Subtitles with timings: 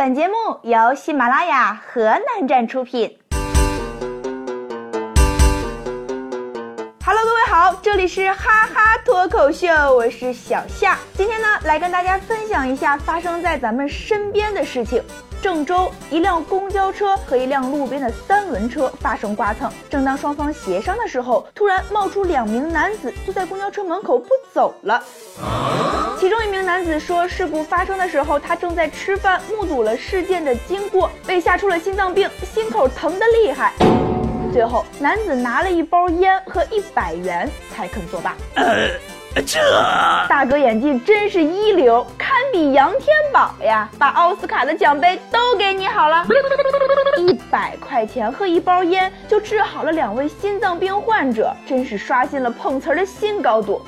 [0.00, 3.18] 本节目由喜马拉雅河南站出品。
[7.04, 10.96] Hello，各位好，这里是哈哈脱口秀，我是小夏。
[11.14, 15.02] 今天呢，来跟大家分享一下发生在咱们身边的事情。
[15.40, 25.02] 郑州一辆公交车和一辆路边的三轮车发生刮蹭，正当双方协商的时候，突然冒出两名男子坐在公交车门口不走了。
[26.18, 33.72] 其中一名男子说，事故发生的时候他正在吃饭，目睹了事件的经过，被吓出了心脏病，心口疼得厉害。
[34.52, 38.34] 最后，男子拿了一包烟和一百元才肯作罢。
[39.46, 39.60] 这
[40.28, 43.88] 大哥演技真是一流，堪比杨天宝呀！
[43.98, 46.26] 把奥斯卡的奖杯都给你好了，
[47.18, 53.82] 一百块钱和一包烟就治好了两位心脏病患者，真是刷新了碰瓷儿的新高度。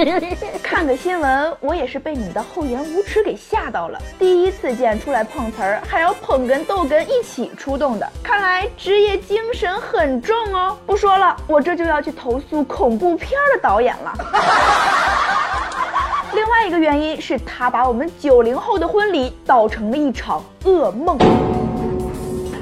[0.62, 3.98] 看个新闻，我也是被你的厚颜无耻给吓到了。
[4.18, 10.76] 第一次见出来碰瓷儿还要捧哏逗哏一起出动的，看来职业精神很重哦。
[10.86, 14.12] 不说了，我这就要去投诉恐怖片的导演了。
[16.48, 21.18] 另外一个原因是他把我们九零后的婚礼导成了一场噩梦。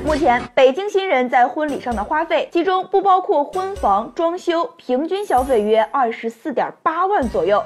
[0.04, 7.62] 目前，北京新人在婚礼上的花费，其中不包括婚房、装修，平均消费约二十四点八万左右。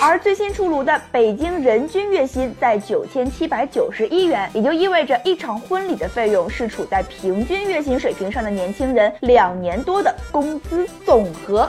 [0.00, 11.68] 而最新出炉的北京人均月薪在九千七百九十一元，也就意味着一场婚礼的费用是处在平均月薪水平上的年轻人两年多的工资总和。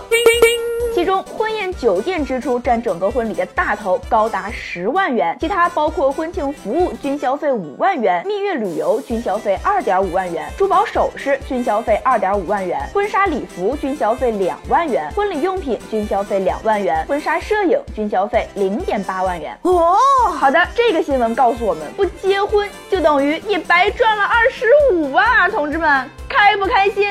[0.93, 19.57] 其中，婚宴酒店支出占整个婚礼的大头，高达十万元；其他包括婚庆服务均消费五万元，蜜月旅游均消费二点五万元，珠宝首饰均消费二点五万元，婚纱礼服均消费两万元，婚礼用品均消费两万元，婚纱摄影均消费零点八万元。
[19.61, 19.95] 哦，
[20.37, 26.09] 好的，这个新闻告诉我们，不结婚就等于你白赚了二十五万啊，同志们。
[26.39, 27.09] 开不开心？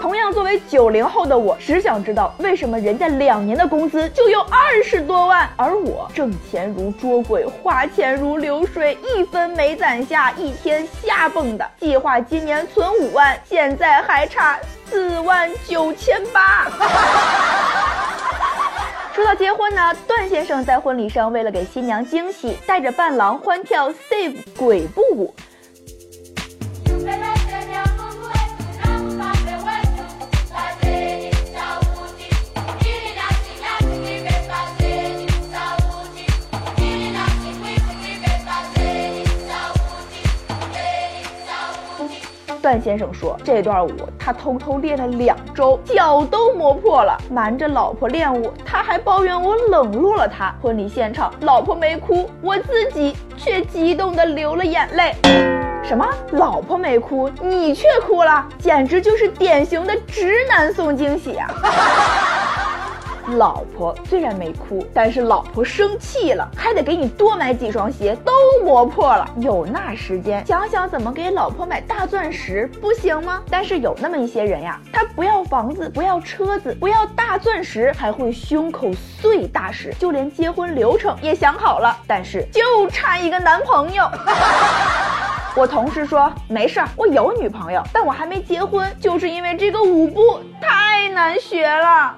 [0.00, 11.68] 同样，作为九零后的我，只想知道为什么人家两年的工资就有二十多万，而我挣钱如捉鬼，花钱如流水，一分没攒下，一天瞎蹦的。
[11.80, 14.56] 计划今年存五万，现在还差
[14.88, 16.68] 四万九千八。
[19.12, 25.34] 说到结婚呢，段先生在婚礼上为了给新娘惊喜，带着伴郎欢跳 Save 鬼步舞。
[42.62, 47.18] 段先生说，这段舞他偷偷练了两周，脚都磨破了。
[47.28, 50.54] 瞒着老婆练舞，他还抱怨我冷落了他。
[50.62, 55.12] 婚礼现场，老婆没哭，我自己却激动的流了眼泪。
[55.82, 56.08] 什么？
[56.30, 58.46] 老婆没哭，你却哭了？
[58.60, 61.50] 简直就是典型的直男送惊喜啊！
[63.28, 68.32] 老婆虽然没哭，但是老婆生气了，还得给你多买几双鞋，都
[68.64, 69.28] 磨破了。
[69.38, 73.40] 有那时间想想怎么给老婆买大钻石，不行吗？
[73.48, 84.04] 但是有那么一些人呀，他不要房子，不要车子，不要大钻石，还会胸口碎大石，就连结婚流程也想好了，但是就差一个男朋友。
[85.54, 92.16] 我同事说没事儿，我有女朋友，但我还没结婚，就是因为这个舞步太难学了。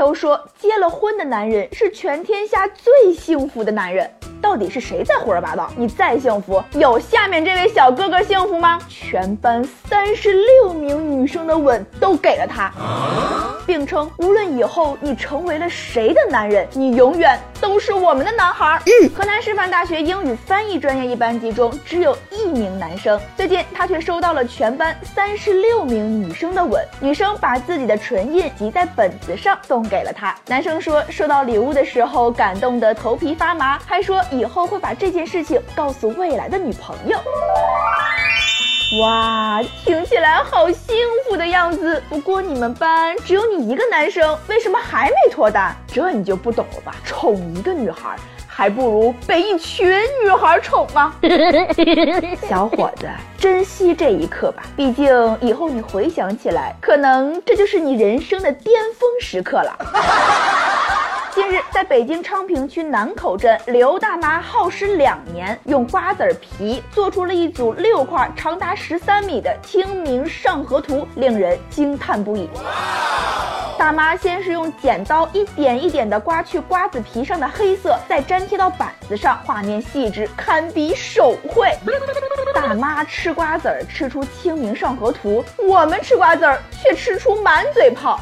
[0.00, 4.10] 都说结了婚的男人是全天下最幸福的男人。
[4.40, 5.70] 到底是谁在胡说八道？
[5.76, 8.78] 你再幸福，有下面这位小哥哥幸福吗？
[8.88, 12.72] 全班三十六名女生的吻都给了他，
[13.70, 18.82] 并称无论以后你成为了谁的男人，你永远都是我们的男孩。
[19.14, 30.34] 河南师范大学英语翻译专业一班级中只有一名男生，最近他却收到了全班三十六名女生的吻，女生把自己的唇印集在本子上送给了他。
[30.48, 34.20] 男生说收到礼物的时候感动得头皮发麻，还说。
[34.32, 37.16] 以后会把这件事情告诉未来的女朋友。
[39.00, 40.94] 哇，听起来好幸
[41.24, 42.02] 福的样子。
[42.10, 45.74] 不过你们班只有你一个男生，为什么还没脱单？
[45.86, 46.94] 这你就不懂了吧？
[47.02, 48.16] 宠一个女孩，
[48.46, 49.88] 还不如被一群
[50.22, 51.14] 女孩宠吗？
[52.46, 53.08] 小伙子，
[53.38, 54.64] 珍惜这一刻吧。
[54.76, 59.78] 毕竟以后你回想起来，可能这就是你人生的巅峰时刻了。
[61.32, 72.50] 近日，在北京昌平区南口镇，刘大妈耗时两年，用瓜子皮做出了一组六块、长达十三米的《清明上河图》，令人惊叹不已。
[73.78, 81.72] 大妈先是用剪刀一点一点地刮去瓜子皮上的黑色，再粘贴到板子上，画面细致，堪比手绘。
[82.52, 88.18] 大妈吃瓜子儿吃出《清明上河图》，我们吃瓜子儿却吃出满嘴泡。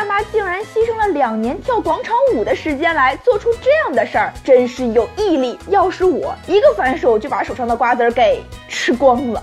[0.00, 5.58] 大妈竟然牺牲了两年跳广场舞的时间来做出这样的事儿，真是有毅力。
[5.68, 9.42] 要是我一个反手就把手上的瓜子儿给吃光了。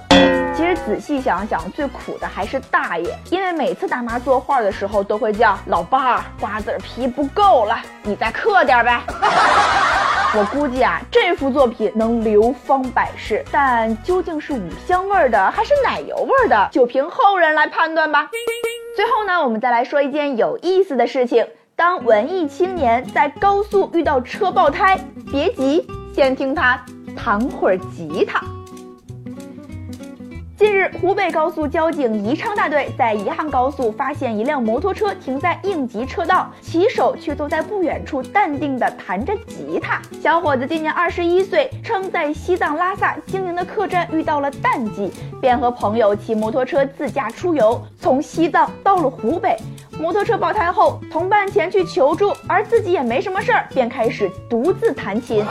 [0.55, 8.99] 其实仔细想想，最苦的还是大爷，因为每次大妈作画的时候都会叫老伴儿，瓜子皮不够了，你再刻点呗。
[10.33, 18.27] 我估计啊，这幅作品能流芳百世，但究竟是五香味的还是奶油味的，就凭后人来判断吧。
[18.97, 21.45] 最后呢，我们再来说一件有意思的事情：
[21.75, 24.99] 当文艺青年在高速遇到车爆胎，
[25.31, 25.85] 别急，
[26.15, 26.83] 先听他
[27.15, 28.43] 弹会儿吉他。
[30.57, 40.01] 近日，湖北高速交警宜昌大队在宜汉高速发现一辆摩托车停在应急车道，骑手却坐在不远处淡定地弹着吉他。
[40.19, 49.55] 小伙子今年二十一岁，称在西藏拉萨经营的客栈遇到了淡季，便和朋友骑摩托车自驾出游，从西藏到了湖北。
[49.99, 55.45] 摩托车爆胎后，同伴前去求助，而自己也没什么事儿，便开始独自弹琴。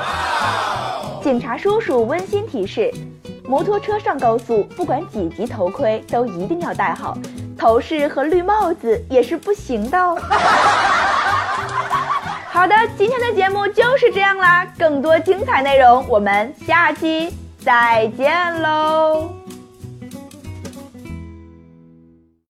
[1.22, 2.92] 警察叔叔温馨提示。
[3.48, 7.16] 摩托车上高速，不管几级头盔都一定要戴好，
[7.56, 10.18] 头饰和绿帽子也是不行的哦。
[12.50, 17.32] 好的，今天的节目就是这样啦，更多精彩内容我们下期
[17.64, 19.45] 再见喽。